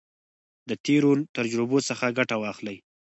د 0.69 0.71
تیرو 0.85 1.11
تجربو 1.37 1.77
څخه 1.89 2.05
ګټه 2.17 2.35
واخلئ. 2.39 2.77